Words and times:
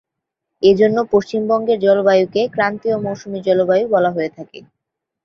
এজন্য 0.63 0.97
পশ্চিমবঙ্গের 1.11 1.77
জলবায়ুকে 1.79 2.41
ক্রান্তীয় 2.53 2.97
মৌসুমী 2.97 3.39
জলবায়ু 3.47 3.85
বলা 3.87 4.09
হয়ে 4.11 4.31
থাকে। 4.37 4.59